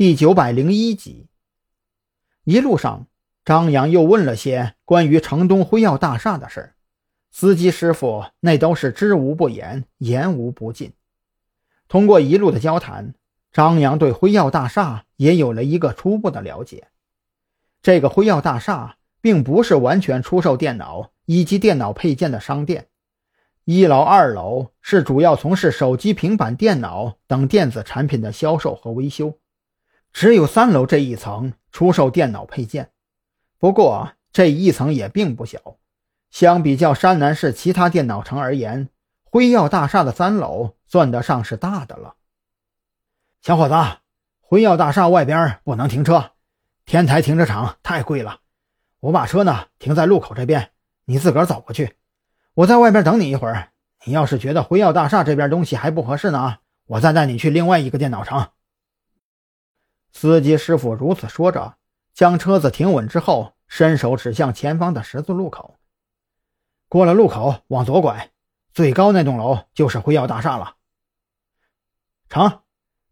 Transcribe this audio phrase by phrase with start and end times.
[0.00, 1.26] 第九百零一集。
[2.44, 3.06] 一路上，
[3.44, 6.72] 张扬又问了些关于城东辉耀大厦的事
[7.30, 10.94] 司机师傅那都是知无不言，言无不尽。
[11.86, 13.12] 通过一路的交谈，
[13.52, 16.88] 张扬对辉耀大厦也有了一个初步的了解。
[17.82, 22.88] 这个辉耀大厦并不是完全出售电脑以及电脑配件的商店，
[23.66, 29.36] 一楼、二楼是主要从事手机、平板电脑等电子产品的销售和维修，
[30.12, 32.90] 只有三楼这一层出售电脑配件。
[33.58, 35.58] 不过这一层也并不小。
[36.30, 38.88] 相比较山南市其他电脑城而言，
[39.24, 42.14] 辉耀大厦的三楼算得上是大的了。
[43.42, 43.74] 小伙子，
[44.40, 46.32] 辉耀大厦外边不能停车，
[46.86, 48.40] 天台停车场太贵了。
[49.00, 50.70] 我把车呢停在路口这边，
[51.06, 51.96] 你自个儿走过去，
[52.54, 53.70] 我在外边等你一会儿。
[54.04, 58.48] 你要是觉得辉耀大厦这边东西还不合适呢，我再带你去另外一个电脑城。
[60.12, 61.76] 司机师傅如此说着，
[62.12, 65.76] 将车子停稳之后，伸手指向前方的十字路口。
[66.88, 68.30] 过了路口往左拐，
[68.72, 70.76] 最高那栋楼就是辉耀大厦了。
[72.28, 72.62] 成，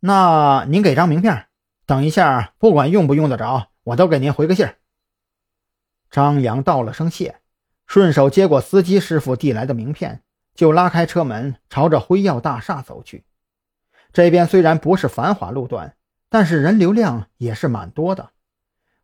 [0.00, 1.48] 那您给张名片，
[1.84, 4.78] 等一下不管用不用得着，我都给您回个信儿。
[6.10, 7.40] 张扬道了声谢，
[7.86, 10.22] 顺手接过司机师傅递来的名片，
[10.54, 13.26] 就拉开车门朝着辉耀大厦走去。
[14.12, 15.96] 这边虽然不是繁华路段，
[16.28, 18.30] 但是人流量也是蛮多的，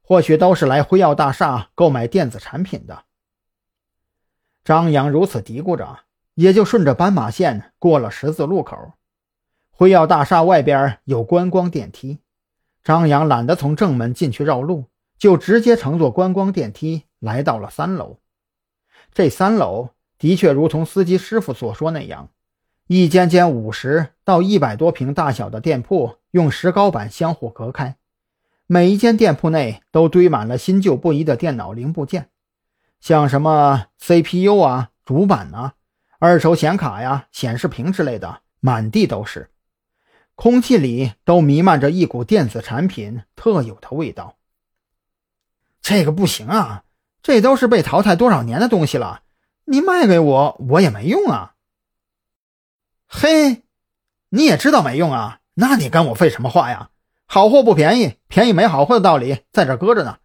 [0.02, 3.04] 或许都是来辉耀大厦购买电子产品的。
[4.64, 6.00] 张扬如此嘀咕着，
[6.34, 8.92] 也就顺着斑马线过了十字路口。
[9.70, 12.20] 辉耀大厦外边有观光电梯，
[12.84, 14.86] 张扬懒得从正门进去绕路，
[15.18, 18.18] 就直接乘坐观光电梯来到了三楼。
[19.12, 22.28] 这三楼的确如同司机师傅所说那样，
[22.86, 27.96] 一间间五十到一百多平大小的店铺用石膏板相互隔开，
[28.66, 32.30] 每一间店铺内都堆满了新旧不一的电脑零部件。
[33.00, 35.74] 像什么 CPU 啊、主板呐、
[36.18, 39.50] 二手显卡呀、显示屏之类的，满地都是，
[40.34, 44.38] 空气里都弥漫着一股电子产品特有的味道。
[45.82, 46.84] 这个不行啊，
[47.22, 49.22] 这都是被淘汰多少年的东西了，
[49.66, 51.56] 你卖给我，我也没用啊。
[53.06, 53.64] 嘿，
[54.30, 56.90] 你也知道没用啊，那你跟我废什么话呀？
[57.26, 60.18] 好货不便宜，便宜没好货的道理在这搁着呢。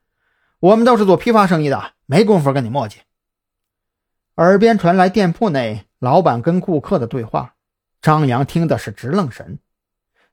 [0.60, 1.94] 我们都是做批发生意的。
[2.10, 3.00] 没工夫跟你磨叽。
[4.36, 7.56] 耳边传来店铺内老板跟顾客的对话，
[8.02, 9.60] 张扬听的是直愣神。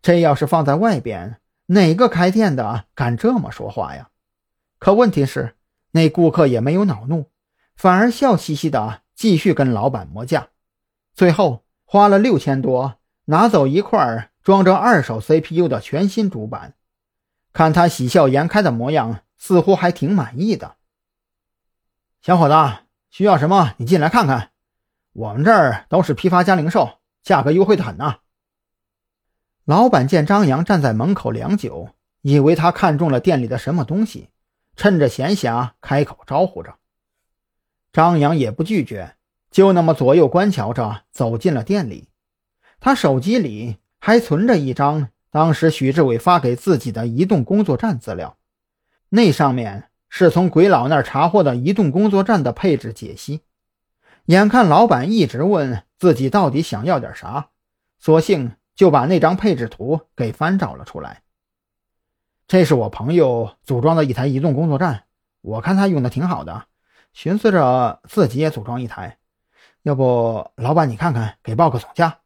[0.00, 4.10] 这要是放在外边，哪个开店的敢这么说话呀？
[4.78, 5.56] 可问题是，
[5.90, 7.30] 那顾客也没有恼怒，
[7.74, 10.48] 反而笑嘻嘻的继续跟老板磨价。
[11.12, 16.74] 最后花了六千多，拿走一块装着二手 CPU 的全新主板。
[17.54, 20.76] 看他喜笑颜开的模样，似乎还挺满意的。
[22.20, 22.54] 小伙子，
[23.10, 23.74] 需要什么？
[23.78, 24.50] 你进来看看。
[25.14, 28.18] 我们这儿都是批发加零售，价格优惠的很呐。
[29.64, 31.90] 老板见张扬站在门口良久，
[32.20, 34.28] 以为他看中了店里的什么东西，
[34.76, 36.74] 趁着闲暇开口招呼着。
[37.92, 39.16] 张扬也不拒绝，
[39.50, 42.08] 就那么左右观瞧着走进了店里。
[42.80, 48.36] 他手机里还存着一张当时许志伟发给自己的移动工作站资料，
[49.08, 49.88] 那上面。
[50.16, 53.40] 是从鬼佬那儿查获的移动工作站的配置解析。
[54.26, 57.48] 眼看老板一直问自己到底想要点啥，
[57.98, 61.22] 索性就把那张配置图给翻找了出来。
[62.46, 65.04] 这是我朋友组装的一台移动工作站，
[65.40, 66.66] 我看他用的挺好的，
[67.12, 69.18] 寻思着自己也组装一台。
[69.82, 72.18] 要不，老板你看看，给报个总价。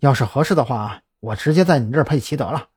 [0.00, 2.68] 要是合适的话，我直接在你这儿配齐得了。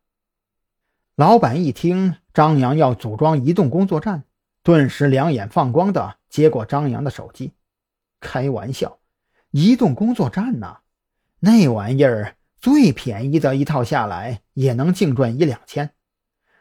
[1.16, 4.24] 老板一听张扬要组装移动工作站。
[4.64, 7.54] 顿时两眼放光的接过张扬的手机，
[8.20, 9.00] 开玩笑，
[9.50, 10.82] 移动工作站呐，
[11.40, 15.96] 那玩意儿最便宜的一套下来也能净赚一两千，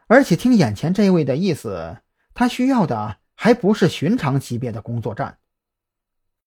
[0.06, 1.98] 而且听眼前这位的意思，
[2.32, 5.36] 他需要的还不是寻常级别的工作站，